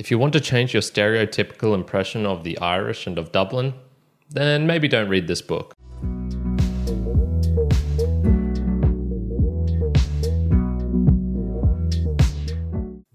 If 0.00 0.10
you 0.10 0.18
want 0.18 0.32
to 0.32 0.40
change 0.40 0.72
your 0.72 0.80
stereotypical 0.80 1.74
impression 1.74 2.24
of 2.24 2.42
the 2.42 2.56
Irish 2.56 3.06
and 3.06 3.18
of 3.18 3.32
Dublin, 3.32 3.74
then 4.30 4.66
maybe 4.66 4.88
don't 4.88 5.10
read 5.10 5.26
this 5.28 5.42
book. 5.42 5.74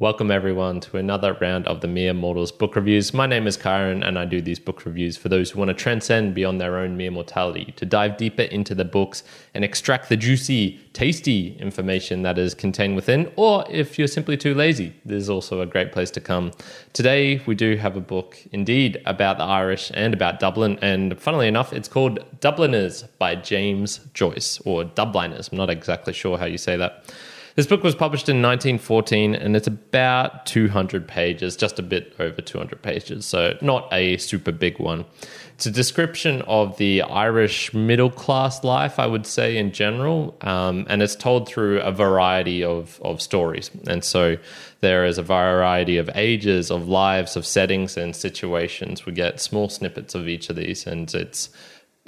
Welcome, 0.06 0.30
everyone, 0.30 0.82
to 0.82 0.98
another 0.98 1.34
round 1.42 1.66
of 1.66 1.82
the 1.82 1.88
Mere 1.88 2.14
Mortals 2.14 2.52
book 2.52 2.76
reviews. 2.76 3.12
My 3.12 3.26
name 3.26 3.48
is 3.48 3.58
Kyrin, 3.58 4.08
and 4.08 4.20
I 4.20 4.26
do 4.26 4.40
these 4.40 4.60
book 4.60 4.86
reviews 4.86 5.18
for 5.18 5.30
those 5.30 5.50
who 5.50 5.58
want 5.58 5.70
to 5.70 5.74
transcend 5.74 6.36
beyond 6.36 6.62
their 6.62 6.78
own 6.78 6.96
mere 6.96 7.10
mortality, 7.10 7.74
to 7.76 7.88
dive 7.88 8.16
deeper 8.16 8.44
into 8.44 8.76
the 8.76 8.86
books 8.86 9.24
and 9.56 9.66
extract 9.66 10.10
the 10.10 10.16
juicy, 10.16 10.80
tasty 10.94 11.58
information 11.58 12.22
that 12.22 12.38
is 12.38 12.54
contained 12.54 12.96
within. 12.96 13.32
Or 13.36 13.66
if 13.68 13.98
you're 13.98 14.08
simply 14.08 14.38
too 14.38 14.54
lazy, 14.54 14.94
this 15.06 15.24
is 15.24 15.30
also 15.32 15.62
a 15.62 15.66
great 15.66 15.92
place 15.92 16.12
to 16.12 16.22
come. 16.22 16.52
Today, 16.94 17.42
we 17.48 17.56
do 17.56 17.76
have 17.78 17.98
a 17.98 18.00
book, 18.00 18.38
indeed, 18.52 19.02
about 19.08 19.40
the 19.40 19.46
Irish 19.46 19.90
and 19.96 20.14
about 20.14 20.40
Dublin. 20.40 20.78
And 20.84 21.20
funnily 21.20 21.48
enough, 21.48 21.74
it's 21.74 21.88
called 21.88 22.20
Dubliners 22.42 23.02
by 23.18 23.34
James 23.34 24.02
Joyce, 24.14 24.62
or 24.66 24.84
Dubliners. 24.84 25.50
I'm 25.52 25.58
not 25.58 25.72
exactly 25.72 26.14
sure 26.14 26.38
how 26.38 26.46
you 26.46 26.60
say 26.60 26.78
that. 26.78 27.12
This 27.56 27.68
book 27.68 27.84
was 27.84 27.96
published 27.96 28.28
in 28.28 28.42
1914 28.42 29.34
and 29.34 29.56
it's 29.56 29.68
about 29.68 30.46
200 30.46 31.08
pages, 31.08 31.56
just 31.56 31.80
a 31.80 31.82
bit 31.82 32.14
over 32.20 32.42
200 32.42 32.82
pages, 32.82 33.26
so 33.26 33.58
not 33.62 33.88
a 33.94 34.18
super 34.18 34.52
big 34.52 34.78
one. 34.78 35.06
It's 35.54 35.66
a 35.66 35.72
description 35.72 36.42
of 36.42 36.76
the 36.76 37.04
Irish 37.04 37.74
middle 37.74 38.12
class 38.12 38.66
life, 38.66 39.00
I 39.00 39.08
would 39.08 39.26
say, 39.26 39.56
in 39.56 39.72
general, 39.72 40.36
um, 40.42 40.86
and 40.90 41.02
it's 41.02 41.16
told 41.16 41.48
through 41.48 41.80
a 41.80 41.94
variety 41.94 42.62
of, 42.62 43.00
of 43.02 43.22
stories. 43.22 43.72
And 43.88 44.04
so 44.04 44.36
there 44.82 45.06
is 45.06 45.18
a 45.18 45.24
variety 45.24 45.96
of 45.96 46.10
ages, 46.14 46.70
of 46.70 46.90
lives, 46.90 47.38
of 47.38 47.46
settings, 47.46 47.96
and 47.96 48.14
situations. 48.14 49.06
We 49.06 49.14
get 49.14 49.40
small 49.40 49.70
snippets 49.70 50.14
of 50.14 50.28
each 50.28 50.50
of 50.50 50.58
these, 50.58 50.86
and 50.86 51.14
it's 51.16 51.48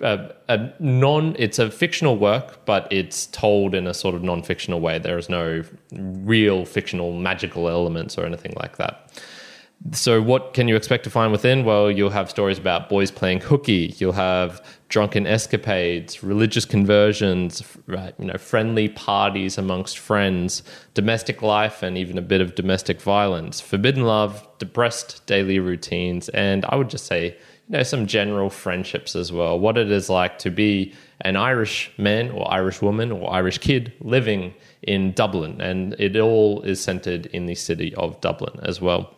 a, 0.01 0.31
a, 0.47 0.69
non 0.79 1.35
it's 1.39 1.59
a 1.59 1.71
fictional 1.71 2.17
work 2.17 2.65
but 2.65 2.87
it's 2.91 3.27
told 3.27 3.73
in 3.73 3.87
a 3.87 3.93
sort 3.93 4.15
of 4.15 4.23
non-fictional 4.23 4.79
way. 4.79 4.99
There 4.99 5.17
is 5.17 5.29
no 5.29 5.63
real 5.91 6.65
fictional 6.65 7.13
magical 7.13 7.67
elements 7.67 8.17
or 8.17 8.25
anything 8.25 8.53
like 8.57 8.77
that. 8.77 9.11
So 9.91 10.21
what 10.21 10.55
can 10.55 10.67
you 10.67 10.75
expect 10.75 11.03
to 11.03 11.09
find 11.09 11.31
within? 11.31 11.65
Well 11.65 11.89
you'll 11.89 12.11
have 12.11 12.29
stories 12.29 12.59
about 12.59 12.89
boys 12.89 13.09
playing 13.09 13.41
hooky. 13.41 13.95
You'll 13.97 14.13
have 14.13 14.63
drunken 14.89 15.25
escapades 15.27 16.23
religious 16.23 16.63
conversions 16.63 17.63
right, 17.87 18.13
you 18.19 18.25
know 18.25 18.37
friendly 18.37 18.89
parties 18.89 19.57
amongst 19.57 19.97
friends 19.97 20.63
domestic 20.93 21.41
life 21.41 21.83
and 21.83 21.97
even 21.97 22.17
a 22.17 22.21
bit 22.21 22.41
of 22.41 22.55
domestic 22.55 23.01
violence. 23.01 23.59
Forbidden 23.59 24.03
love 24.03 24.47
depressed 24.59 25.25
daily 25.25 25.59
routines 25.59 26.29
and 26.29 26.65
i 26.65 26.75
would 26.75 26.89
just 26.89 27.05
say 27.05 27.35
know 27.69 27.83
some 27.83 28.07
general 28.07 28.49
friendships 28.49 29.15
as 29.15 29.31
well. 29.31 29.59
What 29.59 29.77
it 29.77 29.91
is 29.91 30.09
like 30.09 30.39
to 30.39 30.49
be 30.49 30.93
an 31.21 31.35
Irish 31.35 31.91
man 31.97 32.29
or 32.31 32.51
Irish 32.51 32.81
woman 32.81 33.11
or 33.11 33.31
Irish 33.33 33.57
kid 33.57 33.91
living 33.99 34.53
in 34.83 35.11
Dublin, 35.13 35.59
and 35.59 35.95
it 35.99 36.15
all 36.15 36.61
is 36.61 36.79
centered 36.81 37.25
in 37.27 37.45
the 37.45 37.55
city 37.55 37.93
of 37.95 38.19
Dublin 38.21 38.59
as 38.63 38.79
well. 38.79 39.13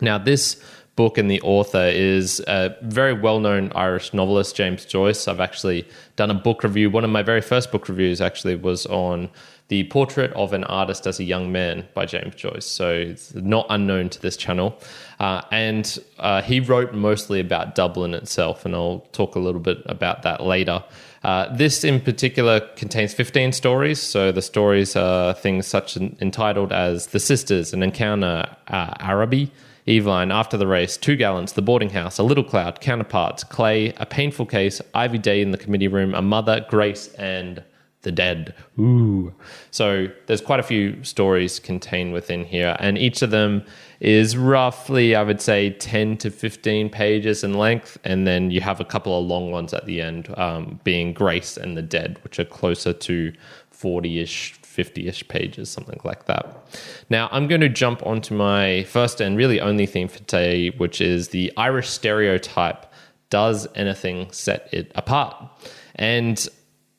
Now, 0.00 0.18
this 0.18 0.62
book 0.96 1.16
and 1.16 1.30
the 1.30 1.40
author 1.42 1.84
is 1.84 2.40
a 2.46 2.76
very 2.82 3.14
well-known 3.14 3.72
Irish 3.74 4.12
novelist, 4.12 4.56
James 4.56 4.84
Joyce. 4.84 5.28
I've 5.28 5.40
actually 5.40 5.88
done 6.16 6.30
a 6.30 6.34
book 6.34 6.62
review. 6.62 6.90
One 6.90 7.04
of 7.04 7.10
my 7.10 7.22
very 7.22 7.40
first 7.40 7.70
book 7.72 7.88
reviews 7.88 8.20
actually 8.20 8.56
was 8.56 8.84
on 8.86 9.30
the 9.70 9.84
Portrait 9.84 10.32
of 10.32 10.52
an 10.52 10.64
Artist 10.64 11.06
as 11.06 11.20
a 11.20 11.24
Young 11.24 11.52
Man 11.52 11.86
by 11.94 12.04
James 12.04 12.34
Joyce. 12.34 12.66
So 12.66 12.92
it's 12.92 13.32
not 13.36 13.66
unknown 13.70 14.08
to 14.08 14.20
this 14.20 14.36
channel. 14.36 14.76
Uh, 15.20 15.42
and 15.52 15.96
uh, 16.18 16.42
he 16.42 16.58
wrote 16.58 16.92
mostly 16.92 17.38
about 17.38 17.76
Dublin 17.76 18.12
itself, 18.12 18.66
and 18.66 18.74
I'll 18.74 19.06
talk 19.12 19.36
a 19.36 19.38
little 19.38 19.60
bit 19.60 19.78
about 19.86 20.24
that 20.24 20.42
later. 20.42 20.82
Uh, 21.22 21.54
this 21.54 21.84
in 21.84 22.00
particular 22.00 22.58
contains 22.74 23.14
15 23.14 23.52
stories. 23.52 24.00
So 24.00 24.32
the 24.32 24.42
stories 24.42 24.96
are 24.96 25.34
things 25.34 25.68
such 25.68 25.94
an, 25.94 26.16
entitled 26.20 26.72
as 26.72 27.08
The 27.08 27.20
Sisters, 27.20 27.72
An 27.72 27.84
Encounter, 27.84 28.56
uh, 28.66 28.94
Araby, 28.98 29.52
Eveline, 29.86 30.32
After 30.32 30.56
the 30.56 30.66
Race, 30.66 30.96
Two 30.96 31.14
Gallants, 31.14 31.52
The 31.52 31.62
Boarding 31.62 31.90
House, 31.90 32.18
A 32.18 32.24
Little 32.24 32.42
Cloud, 32.42 32.80
Counterparts, 32.80 33.44
Clay, 33.44 33.92
A 33.98 34.06
Painful 34.06 34.46
Case, 34.46 34.80
Ivy 34.94 35.18
Day 35.18 35.40
in 35.40 35.52
the 35.52 35.58
Committee 35.58 35.88
Room, 35.88 36.12
A 36.12 36.22
Mother, 36.22 36.66
Grace, 36.68 37.14
and 37.14 37.62
the 38.02 38.12
dead. 38.12 38.54
Ooh. 38.78 39.34
So 39.70 40.08
there's 40.26 40.40
quite 40.40 40.60
a 40.60 40.64
few 40.64 41.02
stories 41.04 41.58
contained 41.58 42.12
within 42.12 42.44
here, 42.44 42.76
and 42.80 42.96
each 42.96 43.22
of 43.22 43.30
them 43.30 43.64
is 44.00 44.36
roughly, 44.36 45.14
I 45.14 45.22
would 45.22 45.40
say, 45.40 45.70
10 45.70 46.16
to 46.18 46.30
15 46.30 46.88
pages 46.88 47.44
in 47.44 47.54
length. 47.54 47.98
And 48.02 48.26
then 48.26 48.50
you 48.50 48.62
have 48.62 48.80
a 48.80 48.84
couple 48.84 49.18
of 49.18 49.26
long 49.26 49.50
ones 49.50 49.74
at 49.74 49.84
the 49.84 50.00
end, 50.00 50.32
um, 50.38 50.80
being 50.84 51.12
Grace 51.12 51.56
and 51.56 51.76
the 51.76 51.82
Dead, 51.82 52.18
which 52.24 52.38
are 52.38 52.46
closer 52.46 52.94
to 52.94 53.32
40 53.70 54.20
ish, 54.20 54.52
50 54.62 55.06
ish 55.06 55.28
pages, 55.28 55.68
something 55.68 56.00
like 56.02 56.24
that. 56.26 56.66
Now, 57.10 57.28
I'm 57.30 57.46
going 57.46 57.60
to 57.60 57.68
jump 57.68 58.04
onto 58.06 58.34
my 58.34 58.84
first 58.84 59.20
and 59.20 59.36
really 59.36 59.60
only 59.60 59.84
theme 59.84 60.08
for 60.08 60.18
today, 60.18 60.70
which 60.70 61.00
is 61.02 61.28
the 61.28 61.52
Irish 61.58 61.88
stereotype. 61.88 62.86
Does 63.28 63.68
anything 63.74 64.32
set 64.32 64.68
it 64.72 64.90
apart? 64.94 65.36
And 65.94 66.48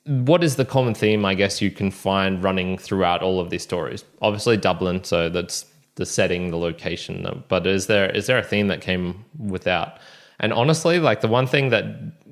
what 0.05 0.43
is 0.43 0.55
the 0.55 0.65
common 0.65 0.93
theme 0.93 1.25
I 1.25 1.35
guess 1.35 1.61
you 1.61 1.71
can 1.71 1.91
find 1.91 2.43
running 2.43 2.77
throughout 2.77 3.21
all 3.21 3.39
of 3.39 3.49
these 3.49 3.63
stories? 3.63 4.03
Obviously 4.21 4.57
Dublin, 4.57 5.03
so 5.03 5.29
that's 5.29 5.65
the 5.95 6.05
setting, 6.05 6.51
the 6.51 6.57
location. 6.57 7.43
But 7.47 7.67
is 7.67 7.87
there 7.87 8.09
is 8.09 8.27
there 8.27 8.39
a 8.39 8.43
theme 8.43 8.67
that 8.67 8.81
came 8.81 9.25
without? 9.37 9.99
And 10.39 10.53
honestly, 10.53 10.99
like 10.99 11.21
the 11.21 11.27
one 11.27 11.45
thing 11.45 11.69
that 11.69 11.85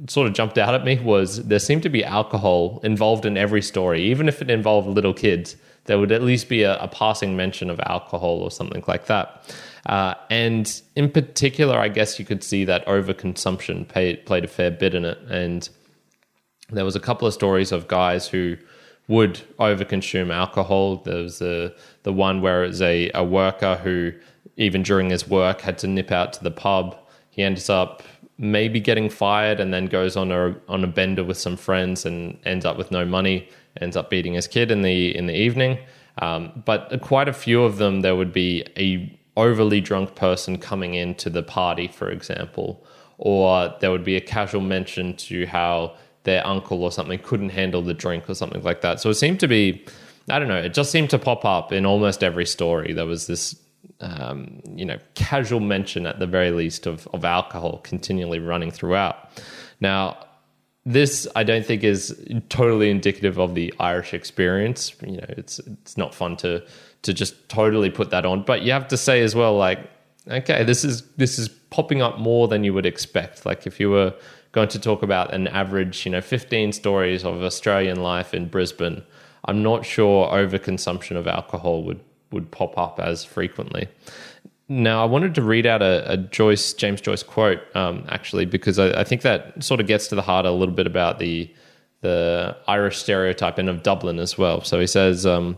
sort 0.07 0.28
of 0.28 0.34
jumped 0.34 0.57
out 0.57 0.74
at 0.74 0.84
me 0.84 0.97
was 1.00 1.46
there 1.46 1.59
seemed 1.59 1.84
to 1.84 1.90
be 1.90 2.03
alcohol 2.03 2.80
involved 2.84 3.24
in 3.24 3.38
every 3.38 3.62
story, 3.62 4.01
even 4.01 4.28
if 4.28 4.41
it 4.41 4.50
involved 4.50 4.88
little 4.88 5.13
kids. 5.13 5.56
There 5.86 6.00
would 6.00 6.12
at 6.12 6.24
least 6.24 6.50
be 6.50 6.63
a, 6.63 6.78
a 6.80 6.88
passing 6.88 7.36
mention 7.38 7.69
of 7.69 7.80
alcohol 7.81 8.41
or 8.41 8.50
something 8.50 8.84
like 8.88 9.06
that. 9.06 9.56
Uh, 9.86 10.16
and 10.30 10.81
in 10.96 11.09
particular, 11.09 11.78
I 11.78 11.88
guess 11.88 12.19
you 12.19 12.25
could 12.25 12.44
see 12.44 12.66
that 12.66 12.86
overconsumption 12.86 13.88
played, 13.88 14.25
played 14.25 14.44
a 14.44 14.47
fair 14.47 14.72
bit 14.72 14.96
in 14.96 15.06
it. 15.06 15.19
And 15.30 15.69
there 16.72 16.85
was 16.85 16.96
a 16.96 17.00
couple 17.00 17.28
of 17.28 17.34
stories 17.34 17.72
of 17.72 17.88
guys 17.88 18.28
who 18.28 18.57
would 19.07 19.41
overconsume 19.59 20.31
alcohol. 20.34 20.97
There 20.97 21.24
was 21.24 21.40
the 21.40 21.75
the 22.03 22.13
one 22.13 22.41
where 22.41 22.63
it 22.63 22.68
was 22.68 22.81
a, 22.81 23.12
a 23.13 23.24
worker 23.24 23.75
who 23.75 24.13
even 24.56 24.84
during 24.84 25.09
his 25.09 25.28
work 25.28 25.62
had 25.62 25.78
to 25.80 25.88
nip 25.88 26.12
out 26.12 26.34
to 26.34 26.44
the 26.44 26.52
pub. 26.52 26.97
He 27.30 27.44
ends 27.44 27.69
up 27.69 28.03
maybe 28.38 28.80
getting 28.80 29.09
fired 29.09 29.59
and 29.59 29.74
then 29.74 29.88
goes 29.88 30.16
on 30.16 30.31
a 30.31 30.56
on 30.68 30.84
a 30.84 30.88
bender 30.88 31.24
with 31.24 31.38
some 31.38 31.57
friends 31.57 32.06
and 32.06 32.38
ends 32.46 32.66
up 32.66 32.78
with 32.78 32.91
no 32.91 33.06
money. 33.06 33.50
Ends 33.81 33.97
up 33.97 34.09
beating 34.09 34.34
his 34.34 34.47
kid 34.47 34.72
in 34.72 34.81
the 34.81 35.16
in 35.16 35.25
the 35.28 35.36
evening. 35.36 35.80
Um, 36.22 36.63
but 36.66 37.00
quite 37.01 37.30
a 37.30 37.34
few 37.34 37.63
of 37.63 37.78
them, 37.78 38.01
there 38.01 38.16
would 38.16 38.34
be 38.34 38.66
a 38.78 39.18
overly 39.38 39.80
drunk 39.80 40.16
person 40.16 40.57
coming 40.57 40.94
into 40.96 41.30
the 41.30 41.41
party, 41.41 41.88
for 41.88 42.09
example, 42.09 42.86
or 43.18 43.74
there 43.80 43.90
would 43.90 44.03
be 44.03 44.18
a 44.18 44.22
casual 44.22 44.62
mention 44.62 45.16
to 45.16 45.46
how 45.46 45.96
their 46.24 46.46
uncle 46.46 46.84
or 46.84 46.91
something 46.91 47.19
couldn't 47.19 47.50
handle 47.50 47.81
the 47.81 47.94
drink 47.94 48.30
or 48.30 48.35
something 48.35 48.62
like 48.63 48.81
that. 48.81 49.00
So 49.00 49.09
it 49.09 49.16
seemed 49.16 49.40
to 49.40 49.47
be, 49.47 49.85
I 50.30 50.40
don't 50.40 50.47
know, 50.47 50.57
it 50.57 50.74
just 50.74 50.91
seemed 50.91 51.09
to 51.12 51.19
pop 51.19 51.46
up 51.46 51.72
in 51.72 51.85
almost 51.85 52.24
every 52.24 52.46
story. 52.46 52.94
There 52.94 53.06
was 53.06 53.28
this, 53.28 53.56
um, 54.02 54.62
you 54.75 54.85
know, 54.85 54.97
casual 55.16 55.59
mention 55.59 56.06
at 56.06 56.19
the 56.19 56.28
very 56.28 56.52
least 56.52 56.85
of, 56.85 57.07
of 57.13 57.24
alcohol 57.25 57.80
continually 57.84 58.40
running 58.40 58.72
throughout. 58.72 59.30
Now, 59.80 60.18
this 60.85 61.28
I 61.35 61.44
don't 61.44 61.66
think 61.66 61.84
is 61.84 62.18
totally 62.50 62.90
indicative 62.90 63.38
of 63.38 63.53
the 63.53 63.74
Irish 63.80 64.13
experience. 64.13 64.94
You 65.06 65.18
know, 65.18 65.25
it's 65.30 65.59
it's 65.59 65.97
not 65.97 66.16
fun 66.16 66.38
to 66.38 66.63
to 67.03 67.13
just 67.13 67.47
totally 67.50 67.90
put 67.90 68.09
that 68.09 68.25
on, 68.25 68.44
but 68.44 68.62
you 68.62 68.72
have 68.72 68.88
to 68.90 68.97
say 68.97 69.22
as 69.22 69.36
well, 69.36 69.56
like, 69.56 69.80
okay, 70.28 70.63
this 70.63 70.84
is 70.84 71.03
this 71.18 71.38
is 71.38 71.50
popping 71.69 72.01
up 72.01 72.18
more 72.18 72.48
than 72.48 72.63
you 72.63 72.74
would 72.74 72.86
expect. 72.86 73.45
Like 73.45 73.68
if 73.68 73.80
you 73.80 73.89
were 73.89 74.13
going 74.51 74.69
to 74.69 74.80
talk 74.80 75.04
about 75.04 75.34
an 75.34 75.48
average, 75.48 76.06
you 76.06 76.12
know, 76.12 76.22
15 76.22 76.72
stories 76.74 77.24
of 77.24 77.44
Australian 77.44 78.01
life 78.01 78.34
in 78.34 78.48
Brisbane, 78.48 79.04
I'm 79.46 79.63
not 79.63 79.86
sure 79.86 80.28
overconsumption 80.28 81.16
of 81.16 81.28
alcohol 81.28 81.84
would, 81.84 82.00
would 82.31 82.51
pop 82.51 82.78
up 82.78 83.00
as 83.00 83.24
frequently. 83.24 83.88
Now, 84.68 85.01
I 85.01 85.06
wanted 85.06 85.34
to 85.36 85.42
read 85.42 85.66
out 85.66 85.81
a, 85.81 86.12
a 86.12 86.18
Joyce, 86.18 86.74
James 86.74 87.01
Joyce 87.01 87.24
quote, 87.24 87.60
um, 87.75 88.06
actually, 88.10 88.46
because 88.46 88.78
I, 88.78 89.00
I, 89.00 89.04
think 89.04 89.24
that 89.24 89.63
sort 89.63 89.80
of 89.80 89.88
gets 89.88 90.07
to 90.10 90.16
the 90.16 90.22
heart 90.22 90.46
a 90.46 90.52
little 90.52 90.75
bit 90.75 90.86
about 90.86 91.18
the 91.18 91.52
the 92.02 92.56
Irish 92.68 92.98
stereotype 92.98 93.57
and 93.57 93.68
of 93.68 93.84
Dublin 93.84 94.19
as 94.19 94.38
well. 94.38 94.62
So 94.63 94.80
he 94.80 94.88
says, 94.88 95.25
um, 95.25 95.57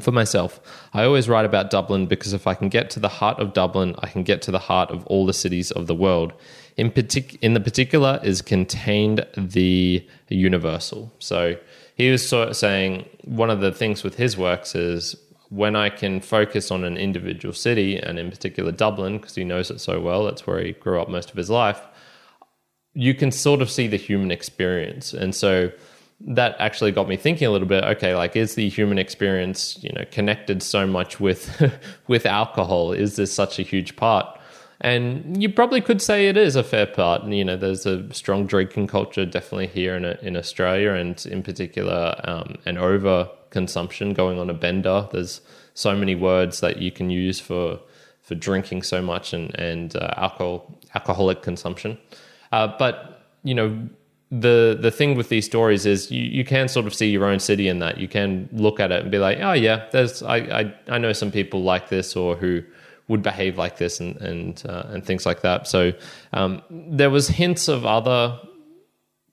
for 0.00 0.10
myself, 0.10 0.60
I 0.92 1.04
always 1.04 1.28
write 1.28 1.44
about 1.44 1.70
Dublin 1.70 2.06
because 2.06 2.32
if 2.32 2.46
I 2.46 2.54
can 2.54 2.68
get 2.68 2.90
to 2.90 3.00
the 3.00 3.08
heart 3.08 3.38
of 3.38 3.52
Dublin, 3.52 3.94
I 4.00 4.08
can 4.08 4.24
get 4.24 4.42
to 4.42 4.50
the 4.50 4.58
heart 4.58 4.90
of 4.90 5.06
all 5.06 5.24
the 5.24 5.32
cities 5.32 5.70
of 5.70 5.86
the 5.86 5.94
world. 5.94 6.32
In, 6.76 6.90
partic- 6.90 7.38
in 7.40 7.54
the 7.54 7.60
particular 7.60 8.18
is 8.24 8.42
contained 8.42 9.24
the 9.36 10.04
universal. 10.28 11.12
So 11.20 11.56
he 11.94 12.10
was 12.10 12.28
sort 12.28 12.48
of 12.48 12.56
saying 12.56 13.08
one 13.22 13.50
of 13.50 13.60
the 13.60 13.70
things 13.70 14.02
with 14.02 14.16
his 14.16 14.36
works 14.36 14.74
is 14.74 15.14
when 15.50 15.76
I 15.76 15.90
can 15.90 16.20
focus 16.20 16.72
on 16.72 16.82
an 16.82 16.96
individual 16.96 17.54
city, 17.54 17.96
and 17.96 18.18
in 18.18 18.30
particular 18.30 18.72
Dublin, 18.72 19.18
because 19.18 19.36
he 19.36 19.44
knows 19.44 19.70
it 19.70 19.80
so 19.80 20.00
well, 20.00 20.24
that's 20.24 20.46
where 20.46 20.60
he 20.60 20.72
grew 20.72 21.00
up 21.00 21.08
most 21.08 21.30
of 21.30 21.36
his 21.36 21.48
life, 21.48 21.80
you 22.94 23.14
can 23.14 23.30
sort 23.30 23.62
of 23.62 23.70
see 23.70 23.86
the 23.86 23.96
human 23.96 24.32
experience. 24.32 25.12
And 25.12 25.32
so 25.34 25.70
that 26.26 26.56
actually 26.58 26.90
got 26.90 27.06
me 27.06 27.16
thinking 27.16 27.46
a 27.46 27.50
little 27.50 27.68
bit 27.68 27.84
okay 27.84 28.14
like 28.14 28.34
is 28.34 28.54
the 28.54 28.68
human 28.68 28.98
experience 28.98 29.78
you 29.82 29.90
know 29.92 30.04
connected 30.10 30.62
so 30.62 30.86
much 30.86 31.20
with 31.20 31.62
with 32.08 32.26
alcohol? 32.26 32.92
Is 32.92 33.16
this 33.16 33.32
such 33.32 33.58
a 33.58 33.62
huge 33.62 33.96
part? 33.96 34.38
And 34.80 35.40
you 35.40 35.48
probably 35.48 35.80
could 35.80 36.02
say 36.02 36.28
it 36.28 36.36
is 36.36 36.56
a 36.56 36.64
fair 36.64 36.86
part. 36.86 37.24
You 37.24 37.44
know 37.44 37.56
there's 37.56 37.86
a 37.86 38.12
strong 38.12 38.46
drinking 38.46 38.86
culture 38.86 39.24
definitely 39.24 39.68
here 39.68 39.94
in 39.96 40.04
in 40.04 40.36
Australia 40.36 40.92
and 40.92 41.24
in 41.26 41.42
particular 41.42 42.20
um, 42.24 42.56
an 42.66 42.78
over 42.78 43.28
consumption 43.50 44.14
going 44.14 44.38
on 44.38 44.50
a 44.50 44.54
bender. 44.54 45.08
There's 45.12 45.40
so 45.74 45.94
many 45.96 46.14
words 46.14 46.60
that 46.60 46.78
you 46.78 46.90
can 46.90 47.10
use 47.10 47.40
for 47.40 47.80
for 48.22 48.34
drinking 48.34 48.82
so 48.82 49.02
much 49.02 49.32
and 49.32 49.54
and 49.58 49.96
uh, 49.96 50.14
alcohol 50.16 50.78
alcoholic 50.94 51.42
consumption. 51.42 51.98
Uh, 52.52 52.68
but 52.78 53.22
you 53.42 53.54
know 53.54 53.88
the 54.40 54.76
the 54.80 54.90
thing 54.90 55.14
with 55.14 55.28
these 55.28 55.46
stories 55.46 55.86
is 55.86 56.10
you, 56.10 56.22
you 56.22 56.44
can 56.44 56.68
sort 56.68 56.86
of 56.86 56.94
see 56.94 57.08
your 57.08 57.24
own 57.24 57.38
city 57.38 57.68
in 57.68 57.78
that. 57.78 57.98
You 57.98 58.08
can 58.08 58.48
look 58.52 58.80
at 58.80 58.90
it 58.90 59.02
and 59.02 59.10
be 59.10 59.18
like, 59.18 59.38
oh 59.40 59.52
yeah, 59.52 59.86
there's 59.92 60.22
I 60.22 60.36
I, 60.36 60.74
I 60.88 60.98
know 60.98 61.12
some 61.12 61.30
people 61.30 61.62
like 61.62 61.88
this 61.88 62.16
or 62.16 62.34
who 62.34 62.62
would 63.06 63.22
behave 63.22 63.58
like 63.58 63.78
this 63.78 64.00
and 64.00 64.16
and 64.16 64.62
uh, 64.68 64.84
and 64.88 65.04
things 65.04 65.24
like 65.24 65.42
that. 65.42 65.68
So 65.68 65.92
um, 66.32 66.62
there 66.70 67.10
was 67.10 67.28
hints 67.28 67.68
of 67.68 67.86
other 67.86 68.38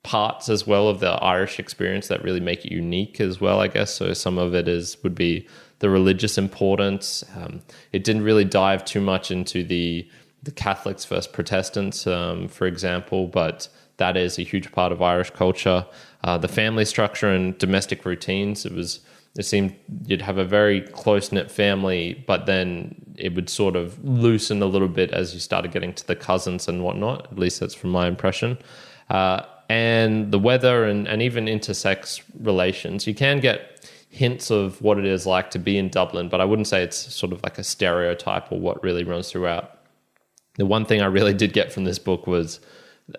parts 0.03 0.49
as 0.49 0.65
well 0.65 0.87
of 0.87 0.99
the 0.99 1.11
Irish 1.11 1.59
experience 1.59 2.07
that 2.07 2.23
really 2.23 2.39
make 2.39 2.65
it 2.65 2.71
unique 2.71 3.19
as 3.19 3.41
well. 3.41 3.59
I 3.59 3.67
guess 3.67 3.93
so. 3.93 4.13
Some 4.13 4.37
of 4.37 4.53
it 4.53 4.67
is 4.67 5.01
would 5.03 5.15
be 5.15 5.47
the 5.79 5.89
religious 5.89 6.37
importance. 6.37 7.23
Um, 7.35 7.61
it 7.91 8.03
didn't 8.03 8.23
really 8.23 8.45
dive 8.45 8.85
too 8.85 9.01
much 9.01 9.31
into 9.31 9.63
the 9.63 10.07
the 10.43 10.51
Catholics 10.51 11.05
versus 11.05 11.27
Protestants, 11.27 12.05
um, 12.07 12.47
for 12.47 12.65
example, 12.65 13.27
but 13.27 13.67
that 13.97 14.17
is 14.17 14.39
a 14.39 14.43
huge 14.43 14.71
part 14.71 14.91
of 14.91 15.01
Irish 15.01 15.31
culture. 15.31 15.85
Uh, 16.23 16.37
the 16.37 16.47
family 16.47 16.85
structure 16.85 17.29
and 17.29 17.57
domestic 17.57 18.05
routines. 18.05 18.65
It 18.65 18.73
was 18.73 19.01
it 19.37 19.43
seemed 19.43 19.75
you'd 20.05 20.21
have 20.21 20.37
a 20.37 20.43
very 20.43 20.81
close 20.81 21.31
knit 21.31 21.49
family, 21.49 22.23
but 22.27 22.45
then 22.45 22.95
it 23.15 23.33
would 23.33 23.49
sort 23.49 23.75
of 23.75 24.03
loosen 24.03 24.61
a 24.61 24.65
little 24.65 24.89
bit 24.89 25.11
as 25.11 25.33
you 25.33 25.39
started 25.39 25.71
getting 25.71 25.93
to 25.93 26.05
the 26.05 26.15
cousins 26.15 26.67
and 26.67 26.83
whatnot. 26.83 27.31
At 27.31 27.39
least 27.39 27.59
that's 27.59 27.73
from 27.73 27.91
my 27.91 28.07
impression. 28.07 28.57
Uh, 29.09 29.43
and 29.69 30.31
the 30.33 30.39
weather 30.39 30.83
and, 30.83 31.07
and 31.07 31.21
even 31.21 31.45
intersex 31.45 32.21
relations. 32.41 33.07
You 33.07 33.15
can 33.15 33.39
get 33.39 33.89
hints 34.09 34.51
of 34.51 34.81
what 34.81 34.97
it 34.97 35.05
is 35.05 35.25
like 35.25 35.49
to 35.51 35.59
be 35.59 35.77
in 35.77 35.87
Dublin, 35.87 36.27
but 36.27 36.41
I 36.41 36.45
wouldn't 36.45 36.67
say 36.67 36.83
it's 36.83 36.97
sort 36.97 37.31
of 37.31 37.41
like 37.41 37.57
a 37.57 37.63
stereotype 37.63 38.51
or 38.51 38.59
what 38.59 38.83
really 38.83 39.05
runs 39.05 39.31
throughout. 39.31 39.79
The 40.55 40.65
one 40.65 40.83
thing 40.83 41.01
I 41.01 41.05
really 41.05 41.33
did 41.33 41.53
get 41.53 41.71
from 41.71 41.85
this 41.85 41.99
book 41.99 42.27
was 42.27 42.59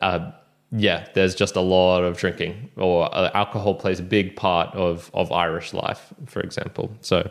uh, 0.02 0.32
yeah, 0.74 1.06
there's 1.12 1.34
just 1.34 1.54
a 1.54 1.60
lot 1.60 2.02
of 2.02 2.16
drinking, 2.16 2.70
or 2.76 3.14
uh, 3.14 3.30
alcohol 3.34 3.74
plays 3.74 4.00
a 4.00 4.02
big 4.02 4.36
part 4.36 4.74
of 4.74 5.10
of 5.12 5.30
Irish 5.30 5.74
life, 5.74 6.14
for 6.26 6.40
example. 6.40 6.90
So, 7.02 7.30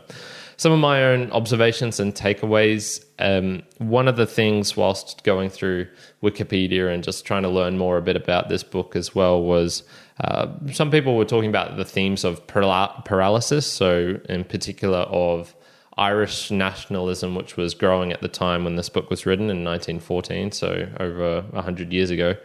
some 0.56 0.70
of 0.70 0.78
my 0.78 1.02
own 1.02 1.30
observations 1.32 1.98
and 1.98 2.14
takeaways. 2.14 3.04
Um, 3.18 3.62
one 3.78 4.06
of 4.06 4.16
the 4.16 4.26
things, 4.26 4.76
whilst 4.76 5.24
going 5.24 5.50
through 5.50 5.88
Wikipedia 6.22 6.92
and 6.92 7.02
just 7.02 7.24
trying 7.24 7.42
to 7.42 7.48
learn 7.48 7.78
more 7.78 7.98
a 7.98 8.02
bit 8.02 8.16
about 8.16 8.48
this 8.48 8.62
book 8.62 8.94
as 8.94 9.12
well, 9.12 9.42
was 9.42 9.82
uh, 10.20 10.46
some 10.72 10.92
people 10.92 11.16
were 11.16 11.24
talking 11.24 11.50
about 11.50 11.76
the 11.76 11.84
themes 11.84 12.22
of 12.22 12.46
paralysis. 12.46 13.66
So, 13.66 14.20
in 14.28 14.44
particular, 14.44 15.00
of 15.00 15.56
Irish 15.98 16.52
nationalism, 16.52 17.34
which 17.34 17.56
was 17.56 17.74
growing 17.74 18.12
at 18.12 18.20
the 18.20 18.28
time 18.28 18.62
when 18.62 18.76
this 18.76 18.88
book 18.88 19.10
was 19.10 19.26
written 19.26 19.50
in 19.50 19.64
1914, 19.64 20.52
so 20.52 20.88
over 21.00 21.42
100 21.50 21.92
years 21.92 22.10
ago 22.10 22.36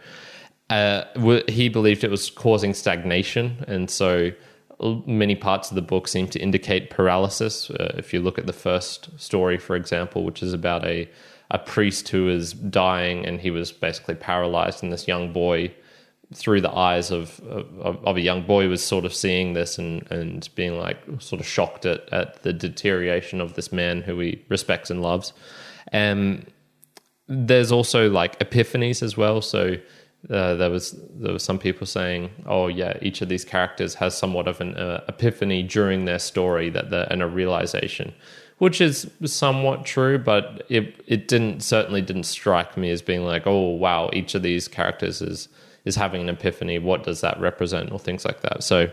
uh, 0.70 1.04
he 1.48 1.68
believed 1.68 2.04
it 2.04 2.10
was 2.10 2.30
causing 2.30 2.74
stagnation, 2.74 3.64
and 3.66 3.90
so 3.90 4.32
many 5.06 5.34
parts 5.34 5.70
of 5.70 5.74
the 5.74 5.82
book 5.82 6.06
seem 6.06 6.28
to 6.28 6.38
indicate 6.38 6.90
paralysis. 6.90 7.70
Uh, 7.70 7.94
if 7.96 8.12
you 8.12 8.20
look 8.20 8.38
at 8.38 8.46
the 8.46 8.52
first 8.52 9.08
story, 9.18 9.58
for 9.58 9.74
example, 9.74 10.24
which 10.24 10.42
is 10.42 10.52
about 10.52 10.84
a 10.84 11.08
a 11.50 11.58
priest 11.58 12.10
who 12.10 12.28
is 12.28 12.52
dying 12.52 13.24
and 13.24 13.40
he 13.40 13.50
was 13.50 13.72
basically 13.72 14.14
paralyzed, 14.14 14.82
and 14.82 14.92
this 14.92 15.08
young 15.08 15.32
boy, 15.32 15.72
through 16.34 16.60
the 16.60 16.70
eyes 16.70 17.10
of, 17.10 17.40
of, 17.48 18.04
of 18.04 18.18
a 18.18 18.20
young 18.20 18.42
boy, 18.42 18.68
was 18.68 18.84
sort 18.84 19.06
of 19.06 19.14
seeing 19.14 19.54
this 19.54 19.78
and 19.78 20.06
and 20.12 20.50
being 20.54 20.78
like 20.78 20.98
sort 21.18 21.40
of 21.40 21.46
shocked 21.46 21.86
at 21.86 22.06
at 22.12 22.42
the 22.42 22.52
deterioration 22.52 23.40
of 23.40 23.54
this 23.54 23.72
man 23.72 24.02
who 24.02 24.18
he 24.20 24.44
respects 24.50 24.90
and 24.90 25.00
loves. 25.00 25.32
And 25.92 26.46
there's 27.26 27.72
also 27.72 28.10
like 28.10 28.38
epiphanies 28.38 29.02
as 29.02 29.16
well. 29.16 29.40
So 29.40 29.76
uh, 30.28 30.54
there 30.54 30.70
was 30.70 30.98
there 31.14 31.32
was 31.32 31.42
some 31.42 31.58
people 31.58 31.86
saying, 31.86 32.30
"Oh 32.44 32.66
yeah, 32.66 32.98
each 33.00 33.22
of 33.22 33.28
these 33.28 33.44
characters 33.44 33.94
has 33.94 34.18
somewhat 34.18 34.48
of 34.48 34.60
an 34.60 34.76
uh, 34.76 35.04
epiphany 35.08 35.62
during 35.62 36.04
their 36.04 36.18
story 36.18 36.70
that 36.70 36.90
and 37.10 37.22
a 37.22 37.26
realization," 37.26 38.12
which 38.58 38.80
is 38.80 39.08
somewhat 39.24 39.86
true, 39.86 40.18
but 40.18 40.66
it 40.68 41.02
it 41.06 41.28
didn't 41.28 41.62
certainly 41.62 42.02
didn't 42.02 42.24
strike 42.24 42.76
me 42.76 42.90
as 42.90 43.00
being 43.00 43.24
like, 43.24 43.46
"Oh 43.46 43.68
wow, 43.68 44.10
each 44.12 44.34
of 44.34 44.42
these 44.42 44.66
characters 44.66 45.22
is 45.22 45.48
is 45.84 45.94
having 45.94 46.22
an 46.22 46.28
epiphany. 46.28 46.80
What 46.80 47.04
does 47.04 47.20
that 47.20 47.38
represent?" 47.40 47.92
or 47.92 47.98
things 48.00 48.24
like 48.24 48.40
that. 48.40 48.64
So, 48.64 48.90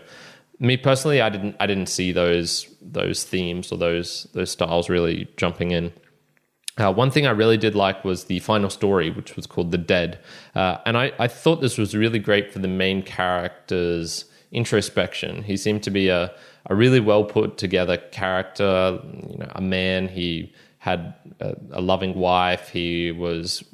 me 0.60 0.76
personally, 0.76 1.20
I 1.20 1.28
didn't 1.28 1.56
I 1.58 1.66
didn't 1.66 1.88
see 1.88 2.12
those 2.12 2.68
those 2.80 3.24
themes 3.24 3.72
or 3.72 3.78
those 3.78 4.28
those 4.32 4.52
styles 4.52 4.88
really 4.88 5.28
jumping 5.36 5.72
in. 5.72 5.92
Uh, 6.78 6.92
one 6.92 7.10
thing 7.10 7.26
I 7.26 7.30
really 7.30 7.56
did 7.56 7.74
like 7.74 8.04
was 8.04 8.24
the 8.24 8.38
final 8.40 8.68
story, 8.68 9.10
which 9.10 9.34
was 9.34 9.46
called 9.46 9.70
The 9.70 9.78
Dead. 9.78 10.18
Uh, 10.54 10.76
and 10.84 10.96
I, 10.96 11.12
I 11.18 11.26
thought 11.26 11.60
this 11.62 11.78
was 11.78 11.94
really 11.94 12.18
great 12.18 12.52
for 12.52 12.58
the 12.58 12.68
main 12.68 13.02
character's 13.02 14.26
introspection. 14.52 15.42
He 15.42 15.56
seemed 15.56 15.82
to 15.84 15.90
be 15.90 16.08
a, 16.08 16.34
a 16.66 16.74
really 16.74 17.00
well 17.00 17.24
put 17.24 17.56
together 17.56 17.96
character, 17.96 19.00
you 19.28 19.38
know, 19.38 19.50
a 19.54 19.62
man. 19.62 20.08
He 20.08 20.52
had 20.78 21.14
a, 21.40 21.56
a 21.72 21.80
loving 21.80 22.14
wife. 22.14 22.68
He 22.68 23.10
was 23.10 23.64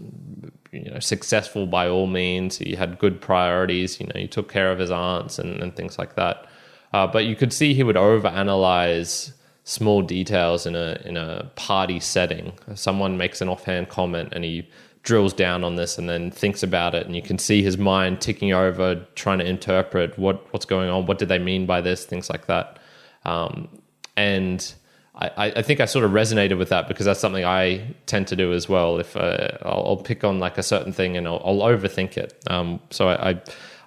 you 0.72 0.90
know 0.90 0.98
successful 0.98 1.66
by 1.66 1.88
all 1.88 2.06
means. 2.06 2.58
He 2.58 2.74
had 2.74 2.98
good 2.98 3.20
priorities. 3.20 4.00
You 4.00 4.06
know, 4.06 4.18
he 4.18 4.26
took 4.26 4.50
care 4.50 4.72
of 4.72 4.78
his 4.78 4.90
aunts 4.90 5.38
and, 5.38 5.60
and 5.60 5.74
things 5.76 5.98
like 5.98 6.16
that. 6.16 6.46
Uh, 6.92 7.06
but 7.06 7.24
you 7.24 7.36
could 7.36 7.52
see 7.52 7.74
he 7.74 7.82
would 7.82 7.96
overanalyze 7.96 9.32
small 9.64 10.02
details 10.02 10.66
in 10.66 10.74
a 10.74 11.00
in 11.04 11.16
a 11.16 11.50
party 11.56 12.00
setting. 12.00 12.52
Someone 12.74 13.16
makes 13.16 13.40
an 13.40 13.48
offhand 13.48 13.88
comment 13.88 14.30
and 14.32 14.44
he 14.44 14.68
drills 15.02 15.32
down 15.32 15.64
on 15.64 15.76
this 15.76 15.98
and 15.98 16.08
then 16.08 16.30
thinks 16.30 16.62
about 16.62 16.94
it 16.94 17.06
and 17.06 17.16
you 17.16 17.22
can 17.22 17.36
see 17.36 17.60
his 17.62 17.76
mind 17.76 18.20
ticking 18.20 18.52
over 18.52 18.94
trying 19.16 19.38
to 19.38 19.44
interpret 19.44 20.16
what 20.16 20.52
what's 20.52 20.64
going 20.64 20.88
on 20.88 21.06
what 21.06 21.18
did 21.18 21.28
they 21.28 21.40
mean 21.40 21.66
by 21.66 21.80
this 21.80 22.04
things 22.06 22.30
like 22.30 22.46
that 22.46 22.78
um, 23.24 23.68
and 24.16 24.74
I, 25.14 25.52
I 25.56 25.62
think 25.62 25.80
I 25.80 25.84
sort 25.84 26.04
of 26.04 26.12
resonated 26.12 26.56
with 26.56 26.70
that 26.70 26.88
because 26.88 27.06
that's 27.06 27.20
something 27.20 27.44
I 27.44 27.94
tend 28.06 28.28
to 28.28 28.36
do 28.36 28.52
as 28.54 28.68
well. 28.68 28.98
If 28.98 29.14
uh, 29.14 29.58
I'll, 29.62 29.84
I'll, 29.86 29.96
pick 29.96 30.24
on 30.24 30.40
like 30.40 30.56
a 30.56 30.62
certain 30.62 30.92
thing 30.92 31.16
and 31.18 31.28
I'll, 31.28 31.42
I'll 31.44 31.58
overthink 31.58 32.16
it, 32.16 32.42
um, 32.48 32.80
so 32.90 33.08
I, 33.08 33.40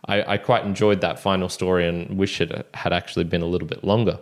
I, 0.08 0.34
I 0.34 0.38
quite 0.38 0.66
enjoyed 0.66 1.02
that 1.02 1.20
final 1.20 1.50
story 1.50 1.88
and 1.88 2.16
wish 2.18 2.40
it 2.42 2.68
had 2.76 2.94
actually 2.94 3.26
been 3.26 3.42
a 3.42 3.48
little 3.48 3.68
bit 3.68 3.84
longer. 3.84 4.20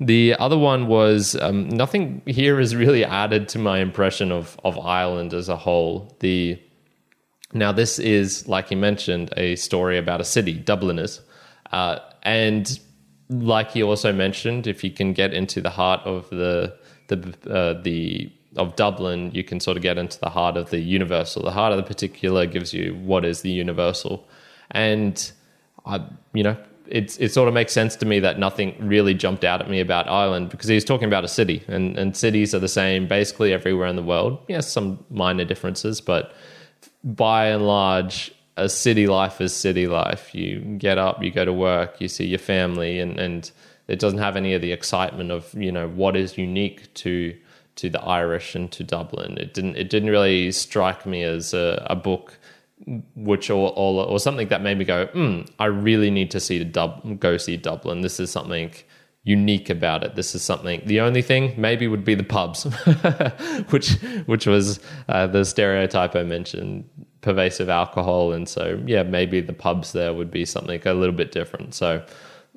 The 0.00 0.36
other 0.38 0.56
one 0.56 0.86
was 0.86 1.34
um, 1.40 1.68
nothing 1.68 2.22
here 2.26 2.60
is 2.60 2.76
really 2.76 3.04
added 3.04 3.48
to 3.50 3.58
my 3.58 3.80
impression 3.80 4.30
of 4.30 4.58
of 4.64 4.78
Ireland 4.78 5.34
as 5.34 5.48
a 5.48 5.56
whole. 5.56 6.16
The 6.20 6.60
now 7.52 7.72
this 7.72 7.98
is 7.98 8.46
like 8.46 8.70
you 8.70 8.76
mentioned 8.76 9.32
a 9.36 9.56
story 9.56 9.98
about 9.98 10.20
a 10.20 10.24
city, 10.24 10.54
Dubliners, 10.54 11.20
uh, 11.72 11.98
and 12.22 12.78
like 13.28 13.74
you 13.74 13.88
also 13.88 14.12
mentioned, 14.12 14.66
if 14.66 14.84
you 14.84 14.90
can 14.90 15.12
get 15.12 15.34
into 15.34 15.60
the 15.60 15.70
heart 15.70 16.00
of 16.04 16.30
the 16.30 16.76
the 17.08 17.34
uh, 17.50 17.82
the 17.82 18.32
of 18.56 18.76
Dublin, 18.76 19.30
you 19.34 19.42
can 19.42 19.60
sort 19.60 19.76
of 19.76 19.82
get 19.82 19.98
into 19.98 20.18
the 20.20 20.30
heart 20.30 20.56
of 20.56 20.70
the 20.70 20.78
universal. 20.78 21.42
The 21.42 21.50
heart 21.50 21.72
of 21.72 21.76
the 21.76 21.82
particular 21.82 22.46
gives 22.46 22.72
you 22.72 22.94
what 22.94 23.24
is 23.24 23.42
the 23.42 23.50
universal, 23.50 24.28
and 24.70 25.32
I, 25.84 26.06
you 26.32 26.44
know, 26.44 26.56
it's 26.90 27.16
it 27.18 27.32
sort 27.32 27.48
of 27.48 27.54
makes 27.54 27.72
sense 27.72 27.96
to 27.96 28.06
me 28.06 28.20
that 28.20 28.38
nothing 28.38 28.74
really 28.78 29.14
jumped 29.14 29.44
out 29.44 29.60
at 29.60 29.68
me 29.68 29.80
about 29.80 30.08
Ireland 30.08 30.50
because 30.50 30.68
he 30.68 30.74
was 30.74 30.84
talking 30.84 31.06
about 31.06 31.24
a 31.24 31.28
city 31.28 31.62
and, 31.68 31.98
and 31.98 32.16
cities 32.16 32.54
are 32.54 32.58
the 32.58 32.68
same 32.68 33.06
basically 33.06 33.52
everywhere 33.52 33.88
in 33.88 33.96
the 33.96 34.02
world. 34.02 34.38
Yes, 34.48 34.70
some 34.70 35.04
minor 35.10 35.44
differences, 35.44 36.00
but 36.00 36.32
by 37.04 37.46
and 37.48 37.66
large, 37.66 38.32
a 38.56 38.68
city 38.68 39.06
life 39.06 39.40
is 39.40 39.54
city 39.54 39.86
life. 39.86 40.34
You 40.34 40.60
get 40.60 40.98
up, 40.98 41.22
you 41.22 41.30
go 41.30 41.44
to 41.44 41.52
work, 41.52 42.00
you 42.00 42.08
see 42.08 42.26
your 42.26 42.40
family, 42.40 42.98
and, 42.98 43.18
and 43.18 43.50
it 43.86 43.98
doesn't 43.98 44.18
have 44.18 44.36
any 44.36 44.54
of 44.54 44.62
the 44.62 44.72
excitement 44.72 45.30
of 45.30 45.52
you 45.54 45.72
know 45.72 45.88
what 45.88 46.16
is 46.16 46.36
unique 46.36 46.92
to 46.94 47.36
to 47.76 47.88
the 47.88 48.00
Irish 48.00 48.54
and 48.54 48.70
to 48.72 48.82
Dublin. 48.82 49.38
It 49.38 49.54
didn't 49.54 49.76
it 49.76 49.90
didn't 49.90 50.10
really 50.10 50.50
strike 50.52 51.06
me 51.06 51.22
as 51.22 51.54
a, 51.54 51.86
a 51.88 51.96
book 51.96 52.38
which 53.14 53.50
or, 53.50 53.72
or, 53.76 54.06
or 54.06 54.18
something 54.18 54.48
that 54.48 54.62
made 54.62 54.78
me 54.78 54.84
go, 54.84 55.06
mm, 55.08 55.48
I 55.58 55.66
really 55.66 56.10
need 56.10 56.30
to 56.30 56.40
see 56.40 56.62
Dub, 56.64 57.20
go 57.20 57.36
see 57.36 57.56
Dublin. 57.56 58.00
This 58.00 58.20
is 58.20 58.30
something 58.30 58.72
unique 59.24 59.68
about 59.68 60.04
it. 60.04 60.14
This 60.14 60.34
is 60.34 60.42
something. 60.42 60.80
The 60.86 61.00
only 61.00 61.22
thing 61.22 61.54
maybe 61.60 61.86
would 61.86 62.04
be 62.04 62.14
the 62.14 62.24
pubs, 62.24 62.64
which 63.70 63.92
which 64.26 64.46
was 64.46 64.80
uh, 65.08 65.26
the 65.26 65.44
stereotype 65.44 66.16
I 66.16 66.22
mentioned, 66.22 66.88
pervasive 67.20 67.68
alcohol, 67.68 68.32
and 68.32 68.48
so 68.48 68.82
yeah, 68.86 69.02
maybe 69.02 69.40
the 69.40 69.52
pubs 69.52 69.92
there 69.92 70.14
would 70.14 70.30
be 70.30 70.44
something 70.44 70.80
a 70.86 70.94
little 70.94 71.14
bit 71.14 71.30
different. 71.32 71.74
So 71.74 72.04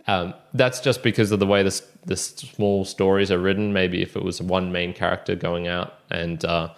um, 0.08 0.34
that's 0.54 0.80
just 0.80 1.04
because 1.04 1.32
of 1.32 1.40
the 1.40 1.46
way 1.48 1.64
the 1.64 1.82
the 2.06 2.16
small 2.16 2.86
stories 2.86 3.32
are 3.32 3.40
written. 3.40 3.74
Maybe 3.74 4.02
if 4.02 4.16
it 4.16 4.24
was 4.24 4.42
one 4.42 4.72
main 4.72 4.94
character 4.94 5.36
going 5.36 5.68
out 5.68 6.00
and 6.10 6.44
uh, 6.46 6.70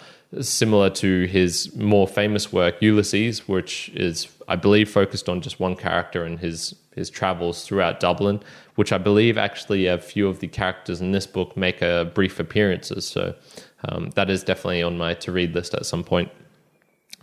similar 0.42 0.90
to 0.90 1.26
his 1.26 1.76
more 1.76 2.08
famous 2.08 2.52
work 2.52 2.82
Ulysses, 2.82 3.48
which 3.48 3.90
is 3.90 4.28
I 4.48 4.56
believe 4.56 4.90
focused 4.90 5.30
on 5.30 5.42
just 5.42 5.60
one 5.60 5.76
character 5.76 6.24
and 6.24 6.40
his 6.40 6.76
his 6.96 7.10
travels 7.10 7.66
throughout 7.66 8.00
Dublin, 8.00 8.42
which 8.76 8.92
I 8.92 8.98
believe 8.98 9.38
actually 9.38 9.88
a 9.88 9.98
few 9.98 10.28
of 10.28 10.40
the 10.40 10.48
characters 10.48 11.02
in 11.02 11.12
this 11.12 11.26
book 11.26 11.58
make 11.58 11.82
a 11.82 12.12
brief 12.14 12.40
appearances. 12.40 13.08
So 13.08 13.36
um, 13.88 14.12
that 14.12 14.30
is 14.30 14.44
definitely 14.44 14.84
on 14.84 14.98
my 14.98 15.16
to 15.16 15.32
read 15.32 15.56
list 15.56 15.74
at 15.74 15.86
some 15.86 16.04
point. 16.04 16.32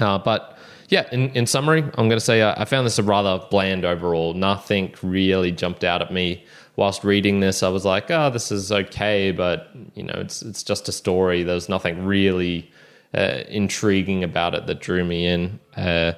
Uh, 0.00 0.19
but 0.19 0.59
yeah, 0.88 1.09
in, 1.12 1.31
in 1.31 1.47
summary, 1.47 1.83
I'm 1.83 2.09
going 2.09 2.11
to 2.11 2.21
say 2.21 2.43
uh, 2.43 2.55
I 2.57 2.64
found 2.64 2.85
this 2.85 2.99
a 2.99 3.02
rather 3.02 3.45
bland 3.50 3.85
overall. 3.85 4.35
Nothing 4.35 4.93
really 5.02 5.52
jumped 5.52 5.85
out 5.85 6.02
at 6.02 6.12
me 6.12 6.45
whilst 6.75 7.05
reading 7.05 7.38
this. 7.40 7.62
I 7.62 7.69
was 7.69 7.85
like, 7.85 8.11
oh, 8.11 8.31
this 8.31 8.50
is 8.50 8.73
okay, 8.73 9.31
but 9.31 9.69
you 9.95 10.02
know, 10.02 10.14
it's 10.17 10.43
it's 10.43 10.64
just 10.64 10.88
a 10.88 10.93
story. 10.93 11.45
There's 11.45 11.69
nothing 11.69 12.05
really 12.05 12.71
uh, 13.14 13.43
intriguing 13.49 14.25
about 14.25 14.55
it 14.55 14.67
that 14.67 14.81
drew 14.81 15.05
me 15.05 15.26
in. 15.26 15.59
Uh, 15.76 16.12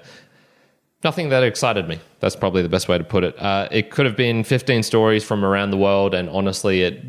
nothing 1.05 1.31
that 1.31 1.43
excited 1.43 1.89
me. 1.89 1.99
That's 2.21 2.37
probably 2.37 2.63
the 2.63 2.69
best 2.69 2.89
way 2.89 2.99
to 2.99 3.05
put 3.05 3.25
it. 3.25 3.39
Uh, 3.39 3.69
it 3.71 3.91
could 3.91 4.07
have 4.07 4.17
been 4.17 4.45
15 4.45 4.83
stories 4.83 5.25
from 5.25 5.45
around 5.45 5.71
the 5.71 5.77
world, 5.77 6.15
and 6.15 6.29
honestly, 6.29 6.83
it 6.83 7.03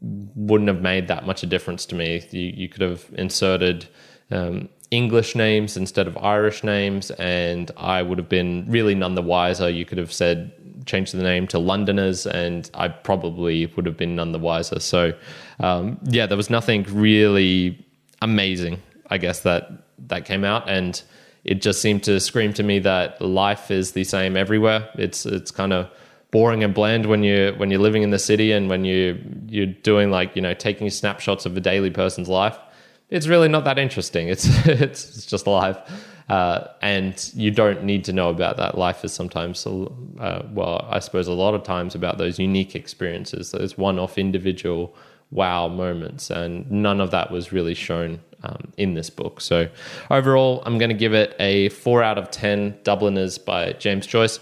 wouldn't 0.00 0.68
have 0.68 0.82
made 0.82 1.08
that 1.08 1.26
much 1.26 1.42
a 1.42 1.46
difference 1.46 1.86
to 1.86 1.94
me. 1.94 2.22
You, 2.30 2.40
you 2.40 2.68
could 2.68 2.82
have 2.82 3.06
inserted 3.14 3.88
um, 4.30 4.68
English 4.90 5.34
names 5.34 5.76
instead 5.76 6.06
of 6.06 6.16
Irish 6.18 6.62
names, 6.62 7.10
and 7.12 7.70
I 7.76 8.02
would 8.02 8.18
have 8.18 8.28
been 8.28 8.66
really 8.68 8.94
none 8.94 9.14
the 9.14 9.22
wiser. 9.22 9.68
You 9.70 9.84
could 9.84 9.98
have 9.98 10.12
said, 10.12 10.52
change 10.86 11.12
the 11.12 11.22
name 11.22 11.46
to 11.48 11.58
Londoners, 11.58 12.26
and 12.26 12.70
I 12.74 12.88
probably 12.88 13.66
would 13.66 13.86
have 13.86 13.96
been 13.96 14.14
none 14.14 14.32
the 14.32 14.38
wiser. 14.38 14.80
So, 14.80 15.12
um, 15.60 15.98
yeah, 16.04 16.26
there 16.26 16.36
was 16.36 16.50
nothing 16.50 16.84
really 16.90 17.84
amazing, 18.22 18.82
I 19.10 19.18
guess, 19.18 19.40
that 19.40 19.70
that 20.08 20.24
came 20.24 20.44
out. 20.44 20.68
And 20.68 21.00
it 21.44 21.60
just 21.60 21.82
seemed 21.82 22.02
to 22.04 22.18
scream 22.20 22.52
to 22.54 22.62
me 22.62 22.78
that 22.80 23.20
life 23.20 23.70
is 23.70 23.92
the 23.92 24.04
same 24.04 24.36
everywhere. 24.36 24.88
It's 24.94 25.26
it's 25.26 25.50
kind 25.50 25.72
of 25.72 25.90
boring 26.30 26.64
and 26.64 26.74
bland 26.74 27.06
when 27.06 27.22
you 27.22 27.54
when 27.58 27.70
you're 27.70 27.80
living 27.80 28.02
in 28.02 28.10
the 28.10 28.18
city 28.18 28.50
and 28.50 28.68
when 28.68 28.84
you 28.84 29.16
you're 29.46 29.66
doing 29.66 30.10
like 30.10 30.34
you 30.34 30.42
know 30.42 30.52
taking 30.54 30.90
snapshots 30.90 31.46
of 31.46 31.56
a 31.56 31.60
daily 31.60 31.90
person's 31.90 32.28
life. 32.28 32.58
It's 33.10 33.28
really 33.28 33.48
not 33.48 33.64
that 33.64 33.78
interesting. 33.78 34.28
It's 34.28 34.46
it's, 34.66 35.16
it's 35.16 35.26
just 35.26 35.46
life, 35.46 35.78
uh, 36.28 36.68
and 36.80 37.30
you 37.34 37.50
don't 37.50 37.84
need 37.84 38.04
to 38.06 38.12
know 38.12 38.30
about 38.30 38.56
that. 38.56 38.78
Life 38.78 39.04
is 39.04 39.12
sometimes, 39.12 39.66
uh, 39.66 40.42
well, 40.50 40.88
I 40.90 40.98
suppose 40.98 41.28
a 41.28 41.32
lot 41.32 41.54
of 41.54 41.62
times 41.62 41.94
about 41.94 42.16
those 42.16 42.38
unique 42.38 42.74
experiences, 42.74 43.50
those 43.50 43.76
one-off 43.76 44.16
individual 44.16 44.94
wow 45.30 45.68
moments, 45.68 46.30
and 46.30 46.68
none 46.70 47.00
of 47.00 47.10
that 47.10 47.30
was 47.30 47.52
really 47.52 47.74
shown 47.74 48.20
um, 48.44 48.72
in 48.76 48.94
this 48.94 49.10
book. 49.10 49.40
So 49.40 49.68
overall, 50.10 50.62
I'm 50.66 50.78
going 50.78 50.90
to 50.90 50.96
give 50.96 51.14
it 51.14 51.34
a 51.38 51.70
four 51.70 52.02
out 52.02 52.18
of 52.18 52.30
ten. 52.30 52.78
Dubliners 52.84 53.38
by 53.38 53.72
James 53.72 54.06
Joyce. 54.06 54.38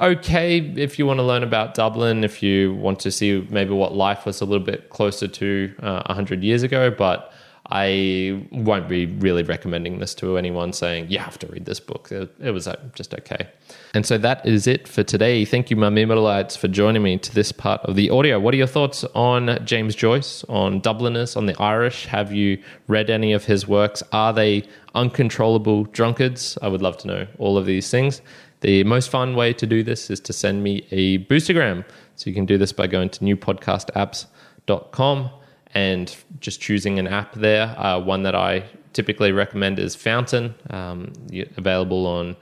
Okay, 0.00 0.58
if 0.58 0.98
you 0.98 1.06
want 1.06 1.18
to 1.18 1.22
learn 1.22 1.42
about 1.42 1.74
Dublin, 1.74 2.24
if 2.24 2.42
you 2.42 2.74
want 2.74 2.98
to 3.00 3.10
see 3.10 3.46
maybe 3.50 3.70
what 3.70 3.94
life 3.94 4.26
was 4.26 4.40
a 4.40 4.44
little 4.44 4.64
bit 4.64 4.90
closer 4.90 5.28
to 5.28 5.72
uh, 5.80 6.02
100 6.06 6.42
years 6.42 6.64
ago, 6.64 6.90
but 6.90 7.32
I 7.68 8.46
won't 8.52 8.88
be 8.88 9.06
really 9.06 9.42
recommending 9.42 9.98
this 9.98 10.14
to 10.16 10.36
anyone 10.38 10.72
saying, 10.72 11.10
you 11.10 11.18
have 11.18 11.36
to 11.40 11.48
read 11.48 11.64
this 11.64 11.80
book. 11.80 12.12
It, 12.12 12.32
it 12.40 12.52
was 12.52 12.68
uh, 12.68 12.76
just 12.94 13.12
okay. 13.12 13.48
And 13.92 14.06
so 14.06 14.18
that 14.18 14.46
is 14.46 14.68
it 14.68 14.86
for 14.86 15.02
today. 15.02 15.44
Thank 15.44 15.68
you, 15.70 15.76
my 15.76 15.90
Memealites, 15.90 16.56
for 16.56 16.68
joining 16.68 17.02
me 17.02 17.18
to 17.18 17.34
this 17.34 17.50
part 17.50 17.80
of 17.82 17.96
the 17.96 18.08
audio. 18.10 18.38
What 18.38 18.54
are 18.54 18.56
your 18.56 18.68
thoughts 18.68 19.02
on 19.16 19.58
James 19.64 19.96
Joyce, 19.96 20.44
on 20.44 20.78
Dubliners, 20.80 21.34
on 21.34 21.46
the 21.46 21.60
Irish? 21.60 22.06
Have 22.06 22.32
you 22.32 22.62
read 22.86 23.10
any 23.10 23.32
of 23.32 23.46
his 23.46 23.66
works? 23.66 24.00
Are 24.12 24.32
they 24.32 24.62
uncontrollable 24.94 25.86
drunkards? 25.86 26.56
I 26.62 26.68
would 26.68 26.82
love 26.82 26.98
to 26.98 27.08
know 27.08 27.26
all 27.38 27.58
of 27.58 27.66
these 27.66 27.90
things. 27.90 28.22
The 28.60 28.84
most 28.84 29.10
fun 29.10 29.34
way 29.34 29.52
to 29.54 29.66
do 29.66 29.82
this 29.82 30.08
is 30.08 30.20
to 30.20 30.32
send 30.32 30.62
me 30.62 30.86
a 30.92 31.18
boostagram. 31.18 31.84
So 32.14 32.30
you 32.30 32.34
can 32.34 32.46
do 32.46 32.58
this 32.58 32.72
by 32.72 32.86
going 32.86 33.10
to 33.10 33.24
newpodcastapps.com 33.24 35.30
and 35.74 36.14
just 36.40 36.60
choosing 36.60 36.98
an 36.98 37.06
app 37.06 37.34
there. 37.34 37.74
Uh, 37.78 37.98
one 38.00 38.22
that 38.22 38.34
I 38.34 38.64
typically 38.92 39.32
recommend 39.32 39.78
is 39.78 39.94
Fountain, 39.94 40.54
um, 40.70 41.12
available 41.56 42.06
on 42.06 42.36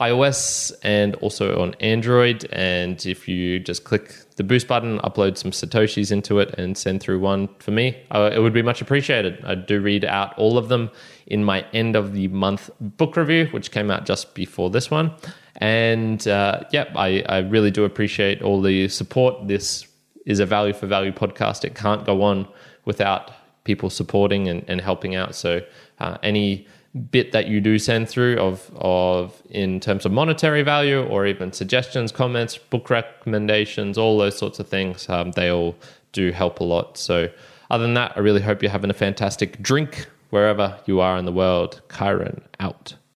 iOS 0.00 0.72
and 0.82 1.14
also 1.16 1.60
on 1.60 1.74
Android. 1.80 2.46
And 2.52 3.04
if 3.04 3.28
you 3.28 3.60
just 3.60 3.84
click 3.84 4.14
the 4.36 4.42
boost 4.42 4.66
button, 4.66 4.98
upload 5.00 5.36
some 5.36 5.50
Satoshis 5.50 6.10
into 6.10 6.38
it, 6.38 6.54
and 6.58 6.76
send 6.76 7.00
through 7.02 7.20
one 7.20 7.48
for 7.58 7.70
me, 7.70 8.02
uh, 8.10 8.30
it 8.32 8.38
would 8.38 8.54
be 8.54 8.62
much 8.62 8.80
appreciated. 8.80 9.44
I 9.44 9.54
do 9.54 9.80
read 9.80 10.04
out 10.04 10.36
all 10.38 10.56
of 10.56 10.68
them 10.68 10.90
in 11.26 11.44
my 11.44 11.66
end 11.72 11.96
of 11.96 12.14
the 12.14 12.28
month 12.28 12.70
book 12.80 13.16
review, 13.16 13.46
which 13.50 13.70
came 13.70 13.90
out 13.90 14.06
just 14.06 14.34
before 14.34 14.70
this 14.70 14.90
one. 14.90 15.14
And 15.56 16.26
uh, 16.26 16.64
yeah, 16.72 16.90
I, 16.96 17.22
I 17.28 17.38
really 17.38 17.70
do 17.70 17.84
appreciate 17.84 18.40
all 18.42 18.62
the 18.62 18.88
support. 18.88 19.46
This 19.46 19.86
is 20.24 20.40
a 20.40 20.46
value 20.46 20.72
for 20.72 20.86
value 20.86 21.12
podcast. 21.12 21.64
It 21.64 21.74
can't 21.74 22.04
go 22.06 22.22
on 22.22 22.48
without 22.84 23.30
people 23.64 23.90
supporting 23.90 24.48
and, 24.48 24.64
and 24.68 24.80
helping 24.80 25.14
out. 25.14 25.34
So 25.34 25.60
uh, 25.98 26.18
any 26.22 26.66
bit 27.12 27.30
that 27.32 27.46
you 27.46 27.60
do 27.60 27.78
send 27.78 28.08
through 28.08 28.36
of 28.38 28.68
of 28.76 29.40
in 29.50 29.78
terms 29.78 30.04
of 30.04 30.12
monetary 30.12 30.62
value 30.62 31.04
or 31.04 31.26
even 31.26 31.52
suggestions, 31.52 32.10
comments, 32.10 32.58
book 32.58 32.90
recommendations, 32.90 33.96
all 33.96 34.18
those 34.18 34.36
sorts 34.36 34.58
of 34.58 34.68
things, 34.68 35.08
um, 35.08 35.30
they 35.32 35.50
all 35.50 35.76
do 36.12 36.32
help 36.32 36.60
a 36.60 36.64
lot. 36.64 36.98
So 36.98 37.28
other 37.70 37.84
than 37.84 37.94
that, 37.94 38.12
I 38.16 38.20
really 38.20 38.40
hope 38.40 38.62
you're 38.62 38.72
having 38.72 38.90
a 38.90 38.94
fantastic 38.94 39.62
drink 39.62 40.08
wherever 40.30 40.78
you 40.86 41.00
are 41.00 41.16
in 41.16 41.24
the 41.24 41.32
world. 41.32 41.80
Kyrin 41.88 42.42
out. 42.58 42.94